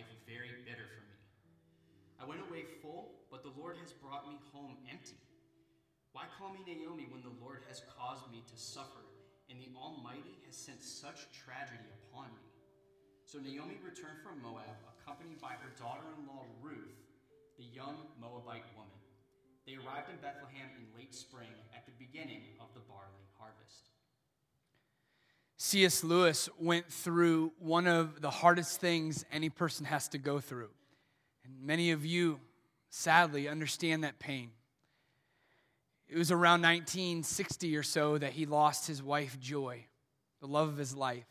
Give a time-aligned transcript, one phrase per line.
[0.00, 1.18] life very bitter for me.
[2.16, 5.20] I went away full, but the Lord has brought me home empty.
[6.16, 9.04] Why call me Naomi when the Lord has caused me to suffer,
[9.52, 12.48] and the Almighty has sent such tragedy upon me?
[13.28, 16.96] So Naomi returned from Moab, accompanied by her daughter in law Ruth,
[17.60, 19.00] the young Moabite woman.
[19.68, 23.89] They arrived in Bethlehem in late spring at the beginning of the barley harvest.
[25.62, 26.02] C.S.
[26.02, 30.70] Lewis went through one of the hardest things any person has to go through.
[31.44, 32.40] And many of you,
[32.88, 34.52] sadly, understand that pain.
[36.08, 39.84] It was around 1960 or so that he lost his wife, Joy,
[40.40, 41.28] the love of his life.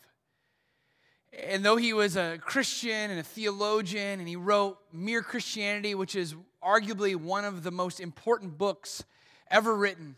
[1.33, 6.15] And though he was a Christian and a theologian, and he wrote Mere Christianity, which
[6.15, 9.03] is arguably one of the most important books
[9.49, 10.17] ever written,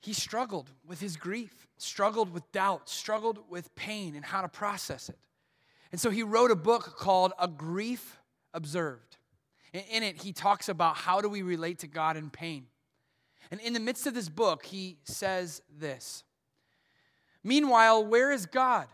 [0.00, 5.08] he struggled with his grief, struggled with doubt, struggled with pain and how to process
[5.08, 5.18] it.
[5.92, 8.18] And so he wrote a book called A Grief
[8.52, 9.16] Observed.
[9.72, 12.66] In it, he talks about how do we relate to God in pain.
[13.50, 16.24] And in the midst of this book, he says this
[17.42, 18.86] Meanwhile, where is God?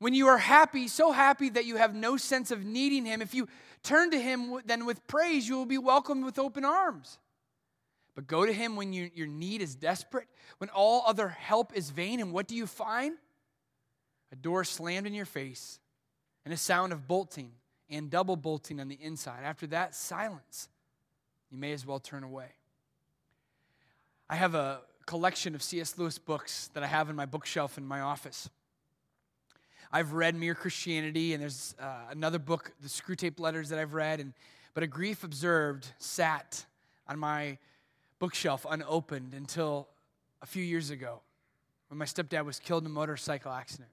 [0.00, 3.34] When you are happy, so happy that you have no sense of needing Him, if
[3.34, 3.48] you
[3.82, 7.18] turn to Him, then with praise, you will be welcomed with open arms.
[8.14, 11.90] But go to Him when you, your need is desperate, when all other help is
[11.90, 13.16] vain, and what do you find?
[14.32, 15.78] A door slammed in your face,
[16.44, 17.52] and a sound of bolting
[17.88, 19.40] and double bolting on the inside.
[19.44, 20.68] After that, silence.
[21.50, 22.46] You may as well turn away.
[24.28, 25.98] I have a collection of C.S.
[25.98, 28.48] Lewis books that I have in my bookshelf in my office.
[29.92, 34.20] I've read Mere Christianity, and there's uh, another book, the Screwtape Letters, that I've read.
[34.20, 34.34] And,
[34.72, 36.64] but A Grief Observed sat
[37.08, 37.58] on my
[38.20, 39.88] bookshelf unopened until
[40.42, 41.20] a few years ago
[41.88, 43.88] when my stepdad was killed in a motorcycle accident.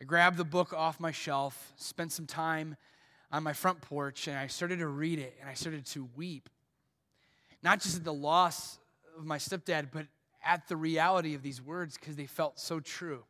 [0.00, 2.76] I grabbed the book off my shelf, spent some time
[3.30, 6.48] on my front porch, and I started to read it, and I started to weep.
[7.62, 8.78] Not just at the loss
[9.18, 10.06] of my stepdad, but
[10.44, 13.24] at the reality of these words because they felt so true.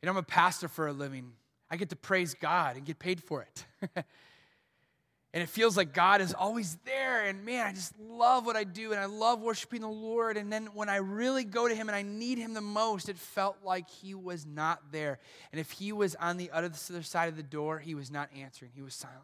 [0.00, 1.32] You know, I'm a pastor for a living.
[1.70, 3.64] I get to praise God and get paid for it.
[5.32, 7.24] and it feels like God is always there.
[7.24, 10.36] And man, I just love what I do and I love worshiping the Lord.
[10.36, 13.16] And then when I really go to Him and I need Him the most, it
[13.16, 15.20] felt like He was not there.
[15.52, 18.72] And if He was on the other side of the door, He was not answering,
[18.74, 19.20] He was silent.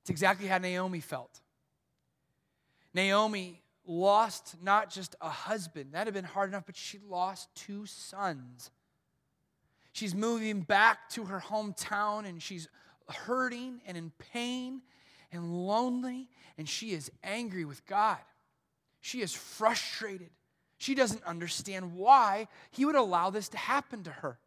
[0.00, 1.40] It's exactly how Naomi felt.
[2.94, 7.84] Naomi lost not just a husband, that had been hard enough, but she lost two
[7.84, 8.70] sons.
[9.92, 12.66] She's moving back to her hometown and she's
[13.14, 14.82] hurting and in pain
[15.30, 16.28] and lonely,
[16.58, 18.18] and she is angry with God.
[19.00, 20.30] She is frustrated.
[20.78, 24.38] She doesn't understand why he would allow this to happen to her.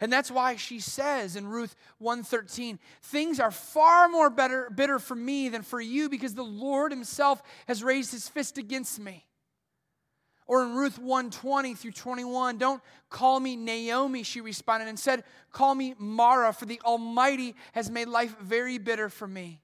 [0.00, 5.14] And that's why she says in Ruth 113, things are far more better, bitter for
[5.14, 9.26] me than for you because the Lord himself has raised his fist against me.
[10.52, 15.74] Or in Ruth 120 through 21, don't call me Naomi, she responded, and said, Call
[15.74, 19.62] me Mara, for the Almighty has made life very bitter for me.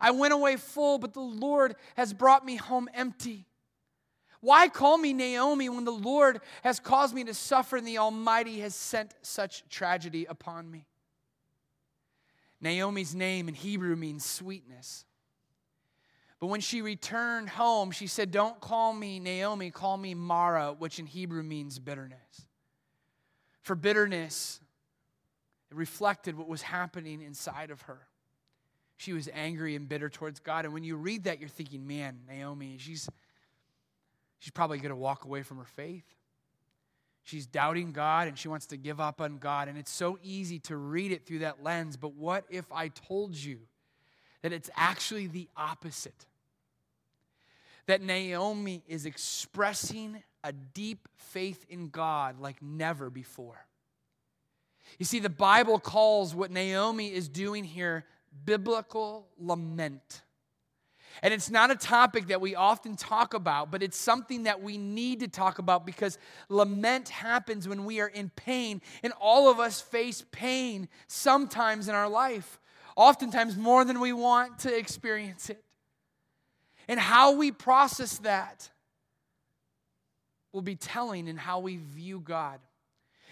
[0.00, 3.48] I went away full, but the Lord has brought me home empty.
[4.40, 8.60] Why call me Naomi when the Lord has caused me to suffer and the Almighty
[8.60, 10.86] has sent such tragedy upon me?
[12.60, 15.06] Naomi's name in Hebrew means sweetness.
[16.40, 20.98] But when she returned home, she said, Don't call me Naomi, call me Mara, which
[20.98, 22.46] in Hebrew means bitterness.
[23.62, 24.60] For bitterness,
[25.70, 27.98] it reflected what was happening inside of her.
[28.96, 30.64] She was angry and bitter towards God.
[30.64, 33.08] And when you read that, you're thinking, man, Naomi, she's,
[34.38, 36.04] she's probably going to walk away from her faith.
[37.22, 39.68] She's doubting God and she wants to give up on God.
[39.68, 41.96] And it's so easy to read it through that lens.
[41.96, 43.58] But what if I told you
[44.42, 46.24] that it's actually the opposite?
[47.88, 53.66] That Naomi is expressing a deep faith in God like never before.
[54.98, 58.04] You see, the Bible calls what Naomi is doing here
[58.44, 60.22] biblical lament.
[61.22, 64.76] And it's not a topic that we often talk about, but it's something that we
[64.76, 66.18] need to talk about because
[66.50, 68.82] lament happens when we are in pain.
[69.02, 72.60] And all of us face pain sometimes in our life,
[72.96, 75.64] oftentimes more than we want to experience it.
[76.88, 78.70] And how we process that
[80.52, 82.58] will be telling in how we view God.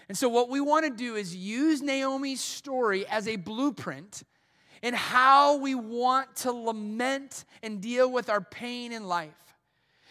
[0.07, 4.23] And so, what we want to do is use Naomi's story as a blueprint
[4.81, 9.33] in how we want to lament and deal with our pain in life.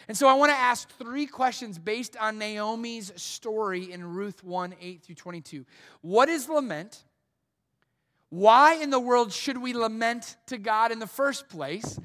[0.09, 4.75] And so, I want to ask three questions based on Naomi's story in Ruth 1
[4.81, 5.65] 8 through 22.
[6.03, 7.05] What is lament?
[8.29, 11.99] Why in the world should we lament to God in the first place?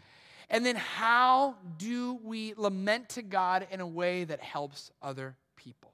[0.52, 5.94] And then how do we lament to God in a way that helps other people?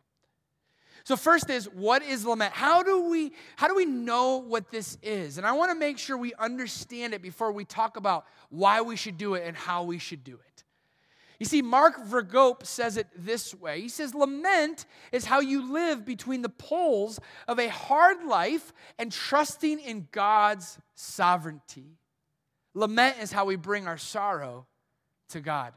[1.04, 2.54] So first is what is lament?
[2.54, 5.38] How do we how do we know what this is?
[5.38, 8.96] And I want to make sure we understand it before we talk about why we
[8.96, 10.64] should do it and how we should do it.
[11.40, 13.80] You see, Mark Vroegop says it this way.
[13.80, 19.12] He says, Lament is how you live between the poles of a hard life and
[19.12, 21.97] trusting in God's sovereignty.
[22.78, 24.68] Lament is how we bring our sorrow
[25.30, 25.74] to God.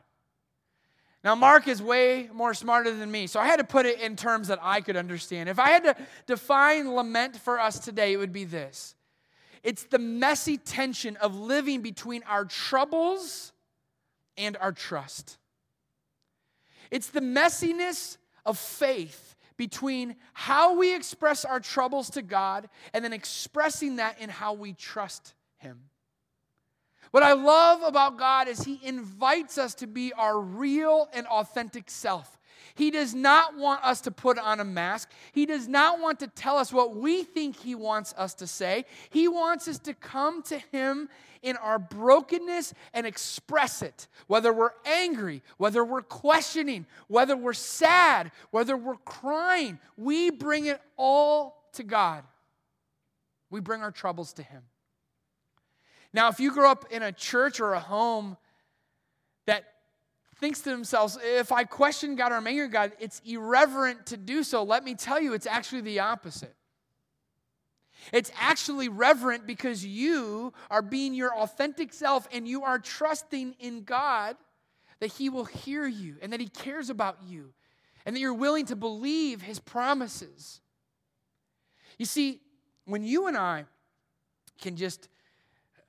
[1.24, 4.16] Now, Mark is way more smarter than me, so I had to put it in
[4.16, 5.48] terms that I could understand.
[5.48, 8.94] If I had to define lament for us today, it would be this
[9.62, 13.52] it's the messy tension of living between our troubles
[14.36, 15.38] and our trust.
[16.90, 23.14] It's the messiness of faith between how we express our troubles to God and then
[23.14, 25.89] expressing that in how we trust Him.
[27.10, 31.90] What I love about God is He invites us to be our real and authentic
[31.90, 32.38] self.
[32.74, 35.10] He does not want us to put on a mask.
[35.32, 38.84] He does not want to tell us what we think He wants us to say.
[39.10, 41.08] He wants us to come to Him
[41.42, 44.06] in our brokenness and express it.
[44.28, 50.80] Whether we're angry, whether we're questioning, whether we're sad, whether we're crying, we bring it
[50.96, 52.24] all to God.
[53.50, 54.62] We bring our troubles to Him.
[56.12, 58.36] Now, if you grow up in a church or a home
[59.46, 59.64] that
[60.36, 64.42] thinks to themselves, if I question God or I'm angry God, it's irreverent to do
[64.42, 66.54] so, let me tell you, it's actually the opposite.
[68.12, 73.84] It's actually reverent because you are being your authentic self and you are trusting in
[73.84, 74.36] God
[75.00, 77.52] that He will hear you and that He cares about you
[78.06, 80.60] and that you're willing to believe His promises.
[81.98, 82.40] You see,
[82.86, 83.66] when you and I
[84.60, 85.08] can just,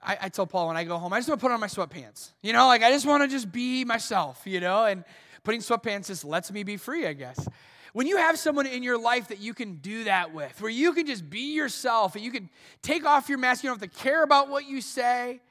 [0.03, 1.68] I, I tell Paul when I go home, I just want to put on my
[1.68, 2.31] sweatpants.
[2.42, 5.03] You know, like I just want to just be myself, you know, and
[5.44, 7.48] putting sweatpants just lets me be free, I guess.
[7.94, 10.94] When you have someone in your life that you can do that with, where you
[10.94, 12.50] can just be yourself and you can
[12.81, 15.42] take off your mask, you don't have to care about what you say.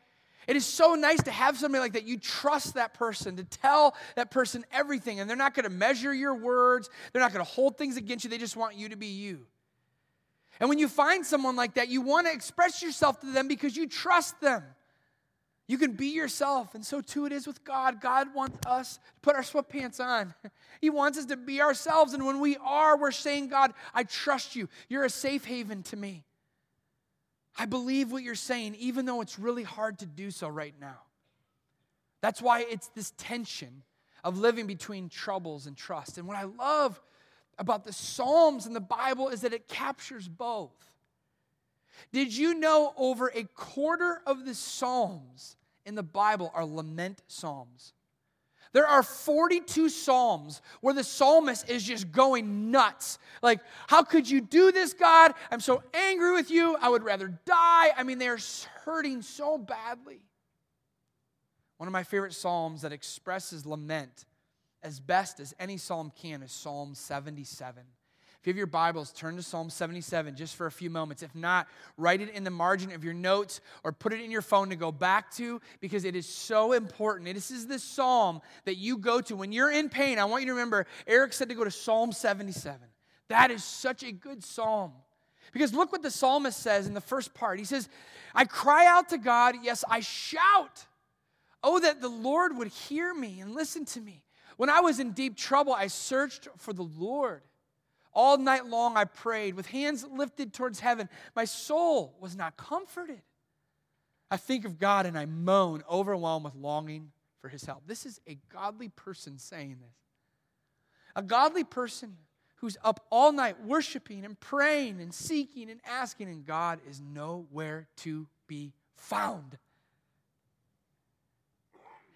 [0.47, 2.07] It is so nice to have somebody like that.
[2.07, 6.15] You trust that person, to tell that person everything, and they're not going to measure
[6.15, 8.97] your words, they're not going to hold things against you, they just want you to
[8.97, 9.47] be you.
[10.61, 13.77] And when you find someone like that, you want to express yourself to them because
[13.77, 14.63] you trust them.
[15.67, 18.01] You can be yourself, and so too it is with God.
[18.01, 20.35] God wants us to put our sweatpants on.
[20.81, 24.57] He wants us to be ourselves, and when we are, we're saying, God, I trust
[24.57, 24.67] you.
[24.89, 26.25] You're a safe haven to me.
[27.57, 31.01] I believe what you're saying, even though it's really hard to do so right now.
[32.23, 33.83] That's why it's this tension
[34.25, 36.17] of living between troubles and trust.
[36.17, 36.99] And what I love
[37.61, 40.91] about the Psalms in the Bible is that it captures both.
[42.13, 47.93] Did you know over a quarter of the Psalms in the Bible are lament psalms.
[48.73, 53.19] There are 42 psalms where the psalmist is just going nuts.
[53.43, 55.35] Like, how could you do this, God?
[55.51, 56.77] I'm so angry with you.
[56.81, 57.91] I would rather die.
[57.97, 58.39] I mean, they're
[58.85, 60.21] hurting so badly.
[61.79, 64.27] One of my favorite psalms that expresses lament
[64.83, 67.83] as best as any psalm can is Psalm 77.
[68.41, 71.23] If you have your Bibles, turn to Psalm 77 just for a few moments.
[71.23, 71.69] If not,
[71.99, 74.77] write it in the margin of your notes or put it in your phone to
[74.77, 77.35] go back to because it is so important.
[77.35, 80.19] This is the psalm that you go to when you're in pain.
[80.19, 82.81] I want you to remember, Eric said to go to Psalm 77.
[83.29, 84.93] That is such a good psalm.
[85.53, 87.59] Because look what the psalmist says in the first part.
[87.59, 87.91] He says,
[88.35, 90.87] I cry out to God, yes, I shout.
[91.63, 94.23] Oh, that the Lord would hear me and listen to me.
[94.61, 97.41] When I was in deep trouble, I searched for the Lord.
[98.13, 101.09] All night long I prayed with hands lifted towards heaven.
[101.35, 103.23] My soul was not comforted.
[104.31, 107.85] I think of God and I moan, overwhelmed with longing for his help.
[107.87, 109.97] This is a godly person saying this.
[111.17, 112.19] A godly person
[112.57, 117.89] who's up all night worshiping and praying and seeking and asking, and God is nowhere
[117.97, 119.57] to be found.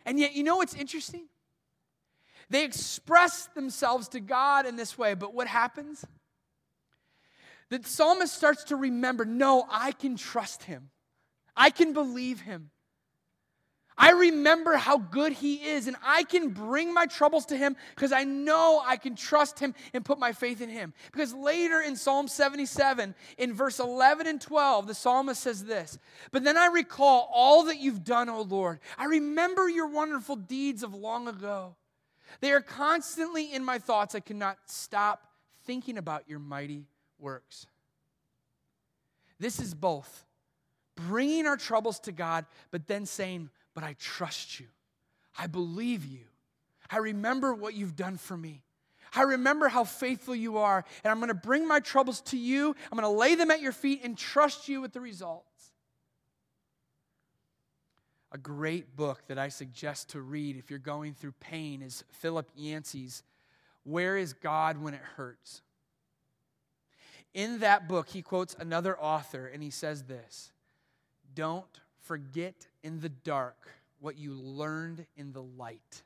[0.05, 1.25] And yet, you know what's interesting?
[2.51, 6.05] They express themselves to God in this way, but what happens?
[7.71, 10.91] The psalmist starts to remember no, I can trust him,
[11.57, 12.71] I can believe him.
[13.97, 18.11] I remember how good he is, and I can bring my troubles to him because
[18.11, 20.93] I know I can trust him and put my faith in him.
[21.13, 25.99] Because later in Psalm 77, in verse 11 and 12, the psalmist says this
[26.33, 28.81] But then I recall all that you've done, O Lord.
[28.99, 31.77] I remember your wonderful deeds of long ago.
[32.41, 34.15] They are constantly in my thoughts.
[34.15, 35.27] I cannot stop
[35.65, 36.87] thinking about your mighty
[37.19, 37.67] works.
[39.39, 40.25] This is both
[40.97, 44.67] bringing our troubles to God, but then saying, But I trust you.
[45.37, 46.21] I believe you.
[46.91, 48.63] I remember what you've done for me.
[49.15, 52.75] I remember how faithful you are, and I'm going to bring my troubles to you.
[52.91, 55.54] I'm going to lay them at your feet and trust you with the results.
[58.35, 62.51] A great book that I suggest to read if you're going through pain is Philip
[62.57, 63.23] Yancey's
[63.85, 65.63] Where is God When It Hurts?
[67.33, 70.51] In that book, he quotes another author and he says this
[71.33, 76.03] Don't forget in the dark what you learned in the light.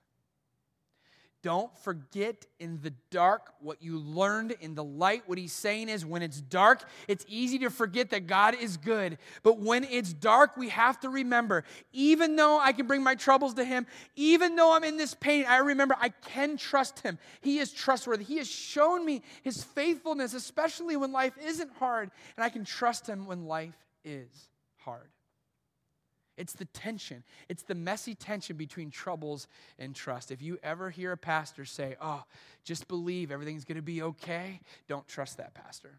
[1.48, 5.22] Don't forget in the dark what you learned in the light.
[5.24, 9.16] What he's saying is, when it's dark, it's easy to forget that God is good.
[9.42, 13.54] But when it's dark, we have to remember, even though I can bring my troubles
[13.54, 17.18] to him, even though I'm in this pain, I remember I can trust him.
[17.40, 18.24] He is trustworthy.
[18.24, 23.08] He has shown me his faithfulness, especially when life isn't hard, and I can trust
[23.08, 25.08] him when life is hard.
[26.38, 30.30] It's the tension, it's the messy tension between troubles and trust.
[30.30, 32.24] If you ever hear a pastor say, Oh,
[32.64, 35.98] just believe everything's going to be okay, don't trust that pastor.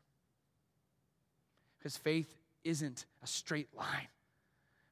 [1.78, 4.08] Because faith isn't a straight line.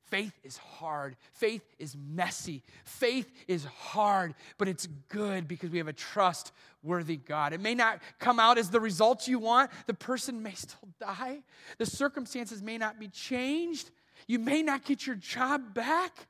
[0.10, 1.18] Faith is hard.
[1.34, 2.64] Faith is messy.
[2.86, 7.52] Faith is hard, but it's good because we have a trustworthy God.
[7.52, 9.70] It may not come out as the results you want.
[9.86, 11.40] The person may still die.
[11.78, 13.92] The circumstances may not be changed,
[14.28, 16.28] you may not get your job back,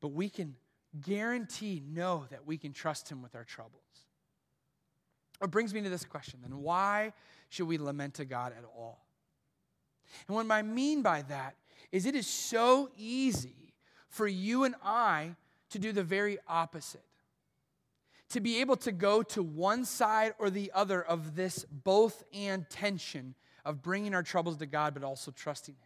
[0.00, 0.56] but we can
[1.00, 3.82] guarantee, know that we can trust Him with our troubles.
[5.42, 7.12] It brings me to this question then why
[7.48, 9.06] should we lament to God at all?
[10.26, 11.56] And what I mean by that
[11.92, 13.74] is it is so easy
[14.08, 15.36] for you and I
[15.70, 17.04] to do the very opposite.
[18.30, 22.68] To be able to go to one side or the other of this both and
[22.68, 25.85] tension of bringing our troubles to God, but also trusting Him.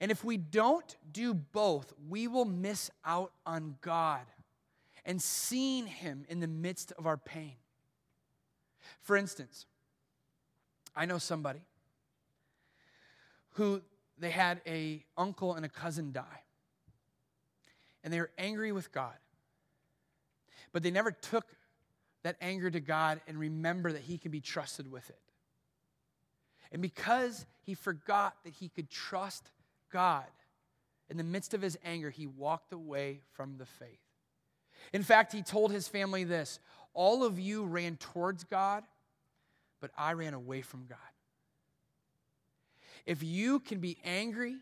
[0.00, 4.26] And if we don't do both, we will miss out on God
[5.04, 7.54] and seeing Him in the midst of our pain.
[9.00, 9.66] For instance,
[10.96, 11.60] I know somebody
[13.54, 13.82] who
[14.18, 16.42] they had a uncle and a cousin die.
[18.02, 19.14] And they were angry with God.
[20.72, 21.46] But they never took
[22.22, 25.18] that anger to God and remember that he can be trusted with it.
[26.72, 29.50] And because he forgot that he could trust
[29.94, 30.26] God,
[31.08, 34.00] in the midst of his anger, he walked away from the faith.
[34.92, 36.58] In fact, he told his family this
[36.94, 38.82] All of you ran towards God,
[39.80, 40.98] but I ran away from God.
[43.06, 44.56] If you can be angry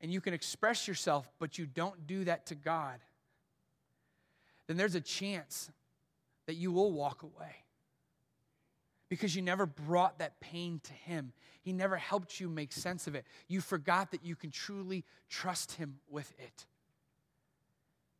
[0.00, 3.00] and you can express yourself, but you don't do that to God,
[4.68, 5.70] then there's a chance
[6.46, 7.56] that you will walk away
[9.08, 11.32] because you never brought that pain to Him.
[11.62, 13.24] He never helped you make sense of it.
[13.48, 16.66] You forgot that you can truly trust Him with it.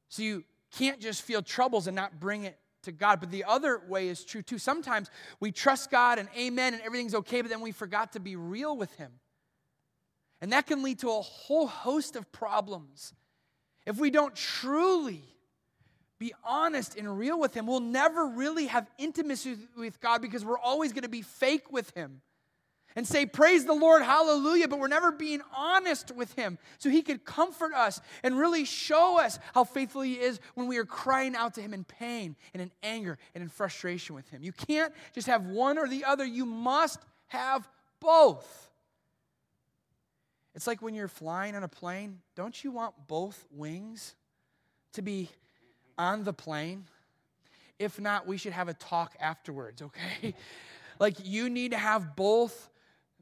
[0.08, 0.44] So you
[0.76, 3.20] can't just feel troubles and not bring it to God.
[3.20, 4.58] But the other way is true too.
[4.58, 8.36] Sometimes we trust God and amen and everything's okay, but then we forgot to be
[8.36, 9.12] real with Him.
[10.40, 13.12] And that can lead to a whole host of problems.
[13.86, 15.24] If we don't truly
[16.18, 17.66] be honest and real with Him.
[17.66, 21.90] We'll never really have intimacy with God because we're always going to be fake with
[21.94, 22.20] Him
[22.96, 27.02] and say, Praise the Lord, hallelujah, but we're never being honest with Him so He
[27.02, 31.36] could comfort us and really show us how faithful He is when we are crying
[31.36, 34.42] out to Him in pain and in anger and in frustration with Him.
[34.42, 37.68] You can't just have one or the other, you must have
[38.00, 38.70] both.
[40.54, 44.16] It's like when you're flying on a plane, don't you want both wings
[44.94, 45.30] to be
[45.98, 46.84] on the plane?
[47.78, 50.34] If not, we should have a talk afterwards, okay?
[50.98, 52.70] like you need to have both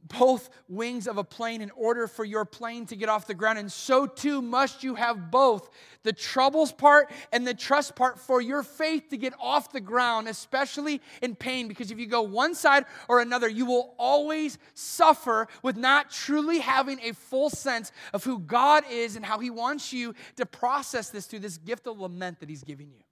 [0.08, 3.58] both wings of a plane in order for your plane to get off the ground.
[3.58, 5.70] And so too must you have both
[6.02, 10.28] the troubles part and the trust part for your faith to get off the ground,
[10.28, 11.68] especially in pain.
[11.68, 16.60] Because if you go one side or another, you will always suffer with not truly
[16.60, 21.10] having a full sense of who God is and how He wants you to process
[21.10, 23.02] this through this gift of lament that He's giving you.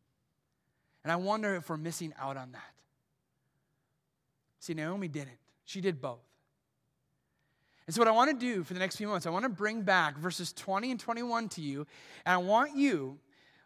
[1.03, 2.63] And I wonder if we're missing out on that.
[4.61, 6.23] See, Naomi didn't, she did both.
[7.87, 9.50] And so, what I want to do for the next few months, I want to
[9.50, 11.87] bring back verses 20 and 21 to you.
[12.25, 13.19] And I want you,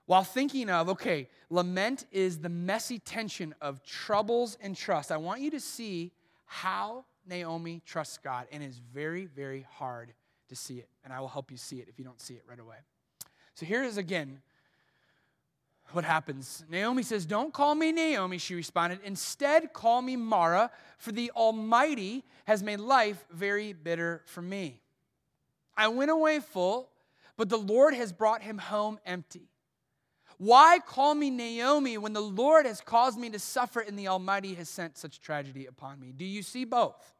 [0.07, 5.41] while thinking of, okay, lament is the messy tension of troubles and trust, I want
[5.41, 6.13] you to see
[6.47, 8.47] how Naomi trusts God.
[8.51, 10.13] And it's very, very hard
[10.49, 10.89] to see it.
[11.05, 12.77] And I will help you see it if you don't see it right away.
[13.55, 14.41] So, here is again
[15.93, 16.65] what happens.
[16.71, 19.01] Naomi says, Don't call me Naomi, she responded.
[19.05, 24.81] Instead, call me Mara, for the Almighty has made life very bitter for me.
[25.77, 26.91] I went away full,
[27.37, 29.49] but the Lord has brought him home empty.
[30.39, 34.55] Why call me Naomi when the Lord has caused me to suffer and the Almighty
[34.55, 36.13] has sent such tragedy upon me?
[36.17, 37.15] Do you see both?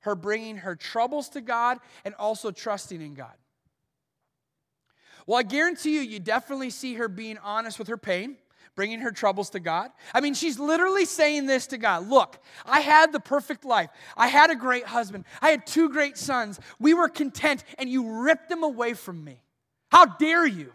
[0.00, 3.34] Her bringing her troubles to God and also trusting in God.
[5.26, 8.36] Well, I guarantee you, you definitely see her being honest with her pain,
[8.76, 9.90] bringing her troubles to God.
[10.14, 13.90] I mean, she's literally saying this to God Look, I had the perfect life.
[14.16, 15.24] I had a great husband.
[15.42, 16.60] I had two great sons.
[16.78, 19.40] We were content, and you ripped them away from me.
[19.90, 20.72] How dare you?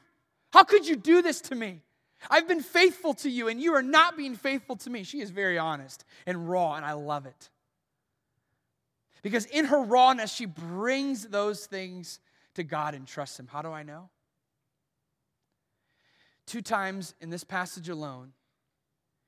[0.52, 1.82] How could you do this to me?
[2.30, 5.04] I've been faithful to you, and you are not being faithful to me.
[5.04, 7.50] She is very honest and raw, and I love it.
[9.24, 12.20] Because in her rawness, she brings those things
[12.56, 13.48] to God and trusts Him.
[13.48, 14.10] How do I know?
[16.52, 18.34] Two times in this passage alone,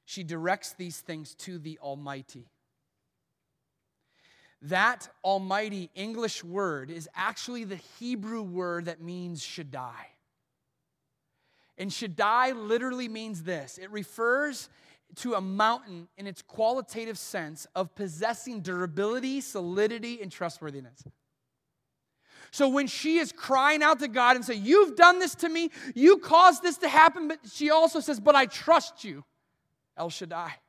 [0.04, 2.50] she directs these things to the Almighty.
[4.64, 10.08] That Almighty English word is actually the Hebrew word that means Shaddai.
[11.78, 14.68] And Shaddai literally means this it refers
[15.16, 21.06] to a mountain in its qualitative sense of possessing durability, solidity, and trustworthiness.
[22.54, 25.72] So when she is crying out to God and say, "You've done this to me,
[25.96, 29.26] you caused this to happen," but she also says, "But I trust you."
[29.98, 30.60] El Shaddai.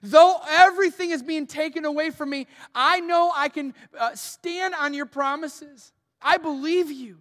[0.00, 4.94] Though everything is being taken away from me, I know I can uh, stand on
[4.94, 5.92] your promises.
[6.22, 7.18] I believe you.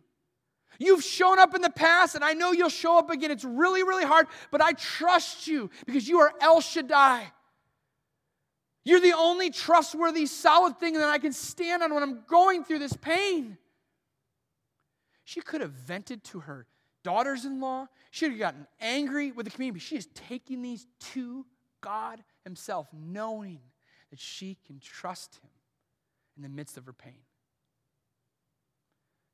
[0.77, 3.31] You've shown up in the past, and I know you'll show up again.
[3.31, 7.31] It's really, really hard, but I trust you because you are El Shaddai.
[8.88, 12.79] You're the only trustworthy, solid thing that I can stand on when I'm going through
[12.79, 13.58] this pain.
[15.25, 16.67] She could have vented to her
[17.03, 17.88] daughters in law.
[18.12, 19.82] She would have gotten angry with the community.
[19.82, 21.46] She is taking these to
[21.82, 23.60] God Himself, knowing
[24.10, 25.51] that she can trust Him
[26.38, 27.25] in the midst of her pain.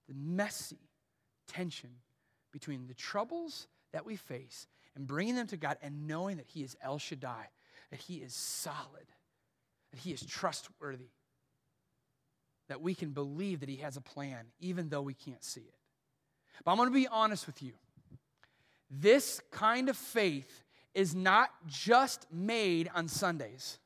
[0.07, 0.89] The messy,
[1.47, 1.91] tension
[2.51, 6.63] between the troubles that we face and bringing them to God and knowing that He
[6.63, 7.49] is El Shaddai,
[7.91, 9.05] that He is solid,
[9.93, 11.11] that He is trustworthy,
[12.67, 15.75] that we can believe that He has a plan even though we can't see it.
[16.65, 17.73] But I'm going to be honest with you.
[18.89, 20.63] This kind of faith
[20.95, 23.79] is not just made on Sundays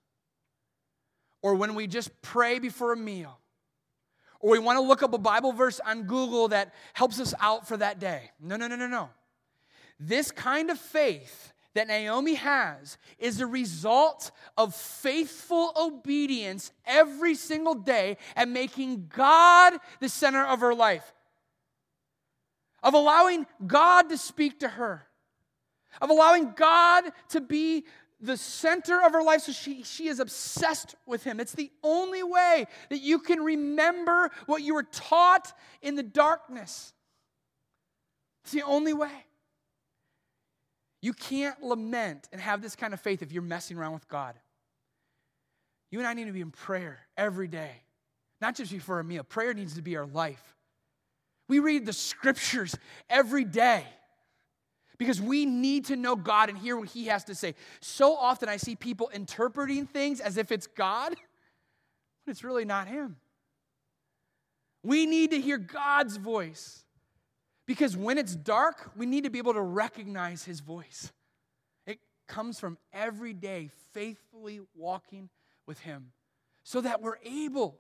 [1.41, 3.37] or when we just pray before a meal
[4.39, 7.67] or we want to look up a Bible verse on Google that helps us out
[7.67, 8.31] for that day.
[8.39, 9.09] No, no, no, no, no.
[9.99, 17.75] This kind of faith that Naomi has is a result of faithful obedience every single
[17.75, 21.13] day and making God the center of her life,
[22.81, 25.03] of allowing God to speak to her,
[26.01, 27.85] of allowing God to be
[28.19, 31.39] the center of her life, so she, she is obsessed with him.
[31.39, 36.91] It's the only way that you can remember what you were taught in the darkness.
[38.43, 39.26] It's the only way.
[41.01, 44.35] You can't lament and have this kind of faith if you're messing around with God.
[45.91, 47.71] You and I need to be in prayer every day,
[48.41, 49.23] not just before a meal.
[49.23, 50.55] Prayer needs to be our life.
[51.47, 52.75] We read the scriptures
[53.09, 53.85] every day
[54.97, 57.55] because we need to know God and hear what He has to say.
[57.79, 61.15] So often I see people interpreting things as if it's God,
[62.25, 63.17] but it's really not Him.
[64.83, 66.83] We need to hear God's voice
[67.67, 71.11] because when it's dark, we need to be able to recognize His voice.
[71.85, 75.29] It comes from every day faithfully walking
[75.67, 76.13] with Him
[76.63, 77.77] so that we're able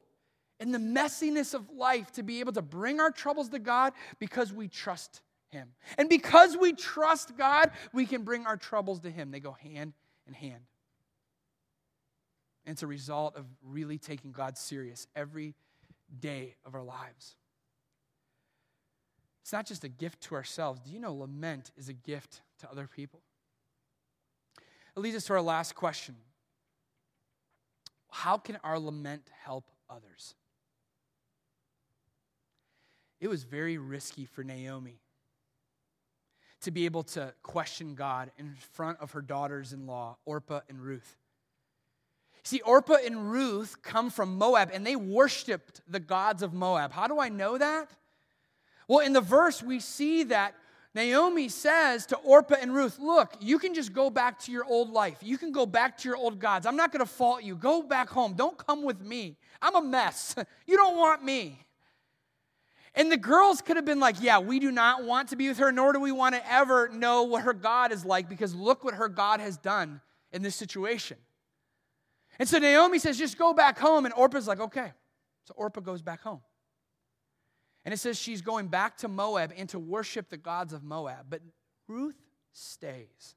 [0.59, 4.53] in the messiness of life to be able to bring our troubles to God because
[4.53, 5.69] we trust him.
[5.97, 9.31] And because we trust God, we can bring our troubles to Him.
[9.31, 9.93] They go hand
[10.27, 10.63] in hand.
[12.65, 15.55] And it's a result of really taking God serious every
[16.19, 17.35] day of our lives.
[19.47, 20.81] It's not just a gift to ourselves.
[20.81, 23.21] Do you know lament is a gift to other people?
[24.93, 26.17] It leads us to our last question
[28.11, 30.35] How can our lament help others?
[33.21, 34.99] It was very risky for Naomi
[36.59, 40.81] to be able to question God in front of her daughters in law, Orpah and
[40.81, 41.15] Ruth.
[42.43, 46.91] See, Orpah and Ruth come from Moab and they worshiped the gods of Moab.
[46.91, 47.93] How do I know that?
[48.87, 50.55] Well, in the verse, we see that
[50.97, 54.89] Naomi says to Orpah and Ruth, Look, you can just go back to your old
[54.89, 55.17] life.
[55.21, 56.65] You can go back to your old gods.
[56.65, 57.55] I'm not going to fault you.
[57.55, 58.33] Go back home.
[58.33, 59.37] Don't come with me.
[59.61, 60.35] I'm a mess.
[60.65, 61.59] You don't want me.
[62.93, 65.59] And the girls could have been like, Yeah, we do not want to be with
[65.59, 68.83] her, nor do we want to ever know what her God is like, because look
[68.83, 71.17] what her God has done in this situation.
[72.39, 74.05] And so Naomi says, Just go back home.
[74.05, 74.91] And Orpah's like, Okay.
[75.45, 76.41] So Orpah goes back home.
[77.87, 81.27] And it says she's going back to Moab and to worship the gods of Moab.
[81.29, 81.39] But
[81.87, 82.19] Ruth
[82.51, 83.35] stays.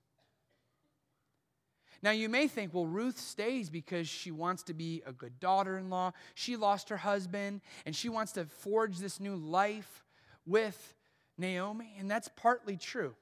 [2.02, 5.78] Now, you may think, well, Ruth stays because she wants to be a good daughter
[5.78, 6.10] in law.
[6.34, 10.04] She lost her husband, and she wants to forge this new life
[10.44, 10.96] with
[11.38, 11.94] Naomi.
[12.00, 13.14] And that's partly true.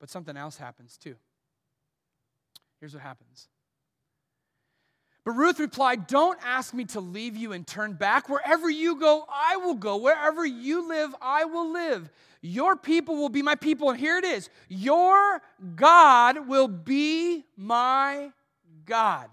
[0.00, 1.14] But something else happens too.
[2.80, 3.46] Here's what happens.
[5.26, 8.28] But Ruth replied, Don't ask me to leave you and turn back.
[8.28, 9.96] Wherever you go, I will go.
[9.96, 12.08] Wherever you live, I will live.
[12.42, 13.90] Your people will be my people.
[13.90, 15.42] And here it is Your
[15.74, 18.30] God will be my
[18.84, 19.28] God.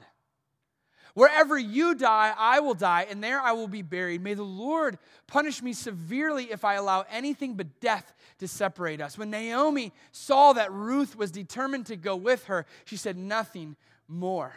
[1.13, 4.23] Wherever you die, I will die, and there I will be buried.
[4.23, 9.15] May the Lord punish me severely if I allow anything but death to separate us.
[9.15, 13.75] When Naomi saw that Ruth was determined to go with her, she said nothing
[14.07, 14.53] more.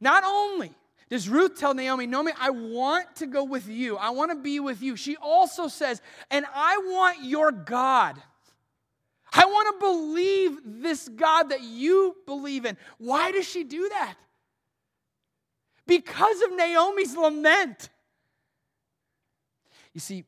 [0.00, 0.72] Not only
[1.08, 4.60] does Ruth tell Naomi, Naomi, I want to go with you, I want to be
[4.60, 8.16] with you, she also says, and I want your God.
[9.32, 12.76] I want to believe this God that you believe in.
[12.98, 14.16] Why does she do that?
[15.88, 17.88] because of Naomi's lament.
[19.92, 20.24] You see,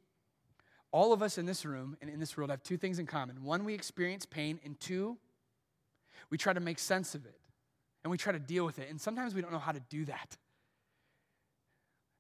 [0.91, 3.45] all of us in this room and in this world have two things in common.
[3.45, 5.17] One, we experience pain, and two,
[6.31, 7.37] we try to make sense of it
[8.05, 8.89] and we try to deal with it.
[8.91, 10.37] And sometimes we don't know how to do that.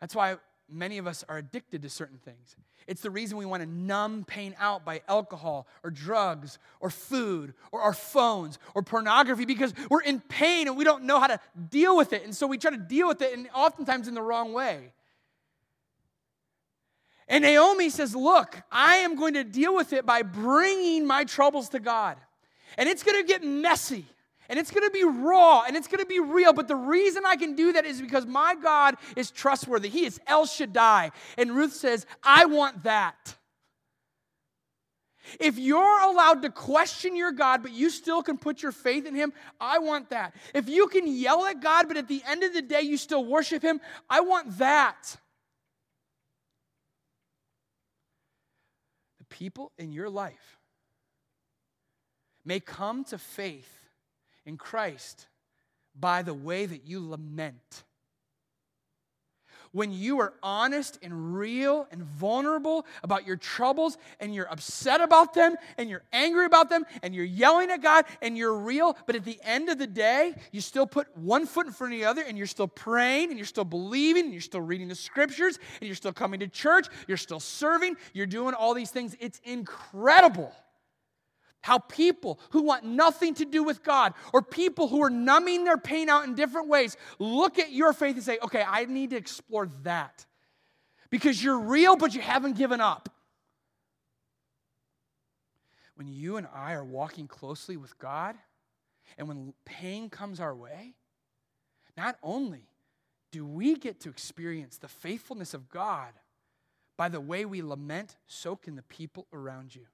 [0.00, 0.36] That's why
[0.68, 2.56] many of us are addicted to certain things.
[2.86, 7.54] It's the reason we want to numb pain out by alcohol or drugs or food
[7.72, 11.40] or our phones or pornography because we're in pain and we don't know how to
[11.70, 12.24] deal with it.
[12.24, 14.92] And so we try to deal with it and oftentimes in the wrong way.
[17.28, 21.68] And Naomi says, Look, I am going to deal with it by bringing my troubles
[21.70, 22.16] to God.
[22.76, 24.04] And it's going to get messy
[24.50, 26.52] and it's going to be raw and it's going to be real.
[26.52, 29.88] But the reason I can do that is because my God is trustworthy.
[29.88, 31.12] He is El Shaddai.
[31.38, 33.36] And Ruth says, I want that.
[35.38, 39.14] If you're allowed to question your God, but you still can put your faith in
[39.14, 40.34] Him, I want that.
[40.52, 43.24] If you can yell at God, but at the end of the day you still
[43.24, 45.16] worship Him, I want that.
[49.20, 50.58] The people in your life
[52.44, 53.79] may come to faith
[54.46, 55.26] in Christ
[55.98, 57.84] by the way that you lament.
[59.72, 65.32] When you are honest and real and vulnerable about your troubles and you're upset about
[65.32, 69.14] them and you're angry about them and you're yelling at God and you're real, but
[69.14, 72.04] at the end of the day, you still put one foot in front of the
[72.04, 75.60] other and you're still praying and you're still believing and you're still reading the scriptures
[75.80, 79.14] and you're still coming to church, you're still serving, you're doing all these things.
[79.20, 80.52] It's incredible.
[81.62, 85.76] How people who want nothing to do with God or people who are numbing their
[85.76, 89.16] pain out in different ways look at your faith and say, okay, I need to
[89.16, 90.24] explore that.
[91.10, 93.08] Because you're real, but you haven't given up.
[95.96, 98.36] When you and I are walking closely with God,
[99.18, 100.94] and when pain comes our way,
[101.96, 102.70] not only
[103.32, 106.12] do we get to experience the faithfulness of God
[106.96, 109.86] by the way we lament, so can the people around you.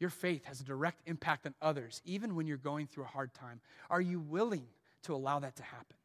[0.00, 3.32] Your faith has a direct impact on others, even when you're going through a hard
[3.32, 3.60] time.
[3.88, 4.66] Are you willing
[5.02, 5.96] to allow that to happen?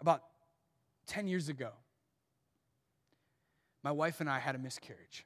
[0.00, 0.22] About
[1.06, 1.70] 10 years ago,
[3.82, 5.24] my wife and I had a miscarriage.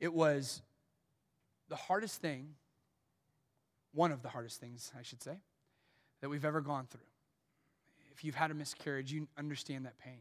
[0.00, 0.62] It was
[1.68, 2.54] the hardest thing,
[3.94, 5.38] one of the hardest things, I should say,
[6.20, 7.00] that we've ever gone through.
[8.12, 10.20] If you've had a miscarriage, you understand that pain.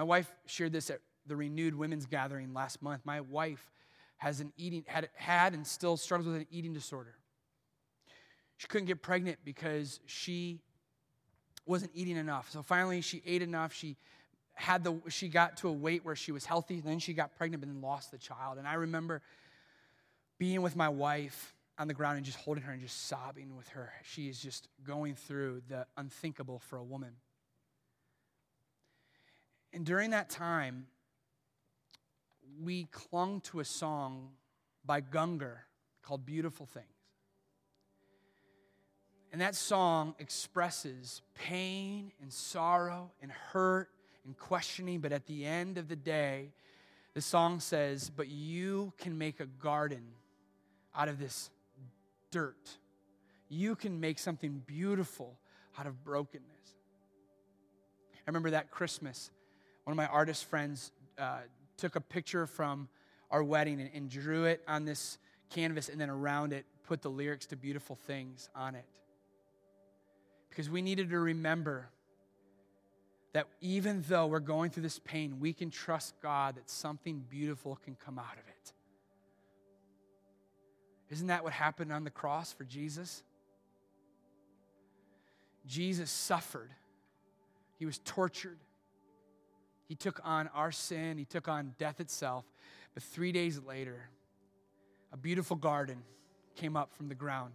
[0.00, 3.02] My wife shared this at the renewed women's gathering last month.
[3.04, 3.70] My wife
[4.16, 7.16] has an eating had, had and still struggles with an eating disorder.
[8.56, 10.62] She couldn't get pregnant because she
[11.66, 12.50] wasn't eating enough.
[12.50, 13.74] So finally she ate enough.
[13.74, 13.98] She
[14.54, 16.80] had the she got to a weight where she was healthy.
[16.80, 18.56] Then she got pregnant but then lost the child.
[18.56, 19.20] And I remember
[20.38, 23.68] being with my wife on the ground and just holding her and just sobbing with
[23.68, 23.92] her.
[24.04, 27.16] She is just going through the unthinkable for a woman.
[29.72, 30.86] And during that time,
[32.62, 34.30] we clung to a song
[34.84, 35.58] by Gungor
[36.02, 36.86] called Beautiful Things.
[39.32, 43.88] And that song expresses pain and sorrow and hurt
[44.24, 46.50] and questioning, but at the end of the day,
[47.14, 50.02] the song says, But you can make a garden
[50.96, 51.50] out of this
[52.32, 52.78] dirt.
[53.48, 55.38] You can make something beautiful
[55.78, 56.46] out of brokenness.
[58.14, 59.30] I remember that Christmas
[59.90, 61.38] one of my artist friends uh,
[61.76, 62.88] took a picture from
[63.28, 65.18] our wedding and, and drew it on this
[65.50, 68.84] canvas and then around it put the lyrics to beautiful things on it
[70.48, 71.88] because we needed to remember
[73.32, 77.76] that even though we're going through this pain, we can trust God that something beautiful
[77.84, 78.72] can come out of it.
[81.10, 83.24] Isn't that what happened on the cross for Jesus?
[85.66, 86.70] Jesus suffered,
[87.76, 88.58] he was tortured,
[89.90, 92.44] he took on our sin, he took on death itself.
[92.94, 94.08] But three days later,
[95.12, 96.04] a beautiful garden
[96.54, 97.54] came up from the ground.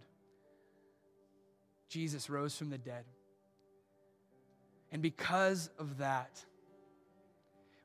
[1.88, 3.06] Jesus rose from the dead.
[4.92, 6.44] And because of that,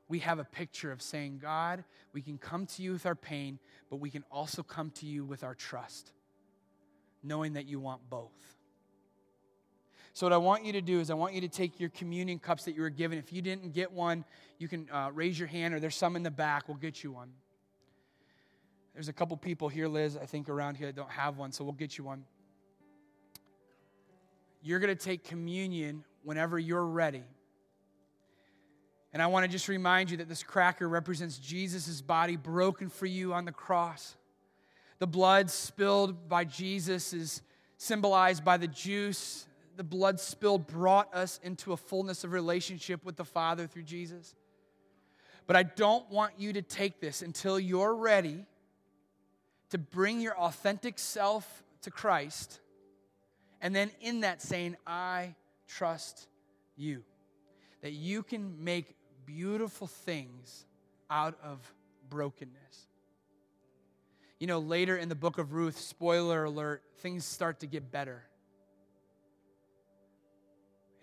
[0.06, 3.58] we have a picture of saying, God, we can come to you with our pain,
[3.88, 6.12] but we can also come to you with our trust,
[7.22, 8.58] knowing that you want both.
[10.14, 12.38] So, what I want you to do is, I want you to take your communion
[12.38, 13.18] cups that you were given.
[13.18, 14.24] If you didn't get one,
[14.58, 16.68] you can uh, raise your hand, or there's some in the back.
[16.68, 17.30] We'll get you one.
[18.92, 21.64] There's a couple people here, Liz, I think, around here that don't have one, so
[21.64, 22.24] we'll get you one.
[24.62, 27.24] You're going to take communion whenever you're ready.
[29.14, 33.06] And I want to just remind you that this cracker represents Jesus' body broken for
[33.06, 34.16] you on the cross.
[34.98, 37.42] The blood spilled by Jesus is
[37.76, 39.46] symbolized by the juice.
[39.76, 44.34] The blood spilled brought us into a fullness of relationship with the Father through Jesus.
[45.46, 48.46] But I don't want you to take this until you're ready
[49.70, 52.60] to bring your authentic self to Christ.
[53.60, 55.34] And then in that saying, I
[55.66, 56.26] trust
[56.76, 57.02] you.
[57.80, 60.66] That you can make beautiful things
[61.10, 61.58] out of
[62.08, 62.86] brokenness.
[64.38, 68.24] You know, later in the book of Ruth, spoiler alert, things start to get better.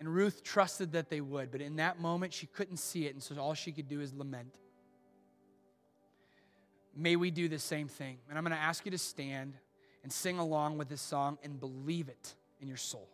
[0.00, 3.22] And Ruth trusted that they would, but in that moment, she couldn't see it, and
[3.22, 4.54] so all she could do is lament.
[6.96, 8.18] May we do the same thing.
[8.28, 9.54] And I'm going to ask you to stand
[10.02, 13.08] and sing along with this song and believe it in your soul.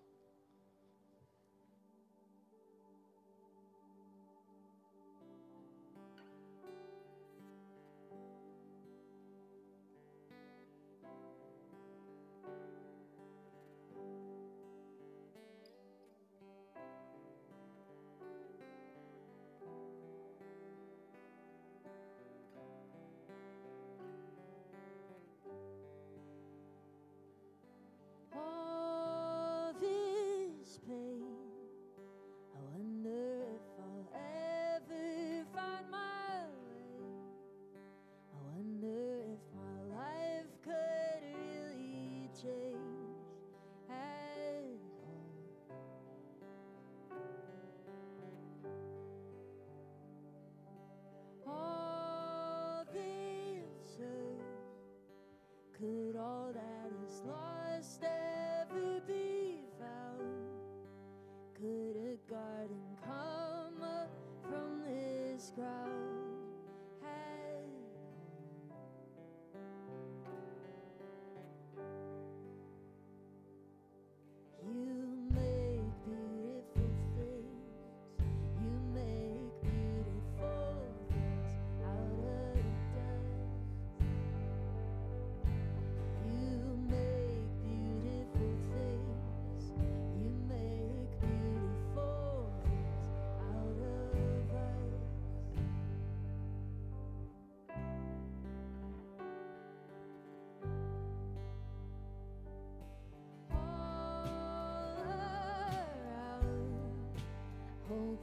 [107.88, 108.18] You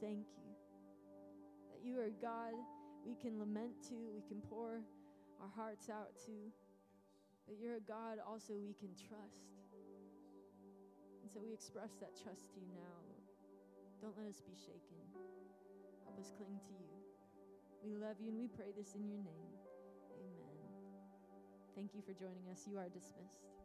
[0.00, 0.50] thank you
[1.70, 2.56] that you are God
[3.04, 4.80] we can lament to, we can pour
[5.40, 6.52] our hearts out to,
[7.46, 9.56] but you're a God also we can trust.
[11.22, 13.00] And so we express that trust to you now,
[14.00, 15.00] Don't let us be shaken.
[16.04, 16.96] Help us cling to you.
[17.84, 19.52] We love you and we pray this in your name.
[20.16, 20.60] Amen.
[21.74, 22.64] Thank you for joining us.
[22.68, 23.59] You are dismissed.